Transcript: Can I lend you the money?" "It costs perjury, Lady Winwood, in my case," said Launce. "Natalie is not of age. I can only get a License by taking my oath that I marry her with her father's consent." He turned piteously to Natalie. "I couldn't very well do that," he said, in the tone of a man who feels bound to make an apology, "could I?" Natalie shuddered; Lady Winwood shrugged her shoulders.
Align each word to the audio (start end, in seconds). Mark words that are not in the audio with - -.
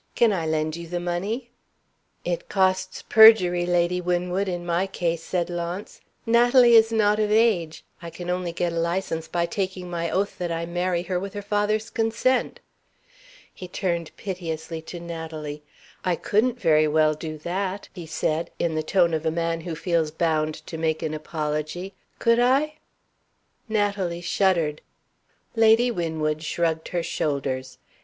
Can 0.15 0.33
I 0.33 0.47
lend 0.47 0.75
you 0.77 0.87
the 0.87 0.99
money?" 0.99 1.51
"It 2.25 2.49
costs 2.49 3.03
perjury, 3.03 3.67
Lady 3.67 4.01
Winwood, 4.01 4.47
in 4.49 4.65
my 4.65 4.87
case," 4.87 5.21
said 5.21 5.47
Launce. 5.47 6.01
"Natalie 6.25 6.73
is 6.73 6.91
not 6.91 7.19
of 7.19 7.31
age. 7.31 7.83
I 8.01 8.09
can 8.09 8.27
only 8.27 8.51
get 8.51 8.73
a 8.73 8.79
License 8.79 9.27
by 9.27 9.45
taking 9.45 9.91
my 9.91 10.09
oath 10.09 10.39
that 10.39 10.51
I 10.51 10.65
marry 10.65 11.03
her 11.03 11.19
with 11.19 11.35
her 11.35 11.43
father's 11.43 11.91
consent." 11.91 12.59
He 13.53 13.67
turned 13.67 14.09
piteously 14.17 14.81
to 14.89 14.99
Natalie. 14.99 15.61
"I 16.03 16.15
couldn't 16.15 16.59
very 16.59 16.87
well 16.87 17.13
do 17.13 17.37
that," 17.37 17.87
he 17.93 18.07
said, 18.07 18.49
in 18.57 18.73
the 18.73 18.81
tone 18.81 19.13
of 19.13 19.23
a 19.23 19.29
man 19.29 19.61
who 19.61 19.75
feels 19.75 20.09
bound 20.09 20.55
to 20.65 20.79
make 20.79 21.03
an 21.03 21.13
apology, 21.13 21.93
"could 22.17 22.39
I?" 22.39 22.77
Natalie 23.69 24.21
shuddered; 24.21 24.81
Lady 25.55 25.91
Winwood 25.91 26.41
shrugged 26.41 26.87
her 26.87 27.03
shoulders. 27.03 27.77